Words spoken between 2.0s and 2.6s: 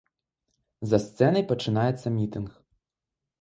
мітынг.